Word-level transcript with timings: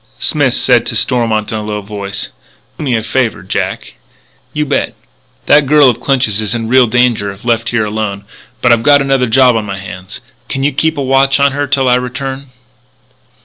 Smith 0.17 0.55
said 0.55 0.83
to 0.83 0.95
Stormont 0.95 1.51
in 1.51 1.59
a 1.59 1.63
low 1.63 1.79
voice: 1.79 2.29
"Do 2.79 2.83
me 2.83 2.95
a 2.95 3.03
favour, 3.03 3.43
Jack?" 3.43 3.93
"You 4.51 4.65
bet." 4.65 4.95
"That 5.45 5.67
girl 5.67 5.91
of 5.91 5.99
Clinch's 5.99 6.41
is 6.41 6.55
in 6.55 6.67
real 6.69 6.87
danger 6.87 7.31
if 7.31 7.45
left 7.45 7.69
here 7.69 7.85
alone. 7.85 8.25
But 8.63 8.71
I've 8.73 8.81
got 8.81 9.01
another 9.01 9.27
job 9.27 9.55
on 9.55 9.63
my 9.65 9.77
hands. 9.77 10.19
Can 10.49 10.63
you 10.63 10.71
keep 10.71 10.97
a 10.97 11.03
watch 11.03 11.39
on 11.39 11.51
her 11.51 11.67
till 11.67 11.87
I 11.87 11.97
return?" 11.97 12.47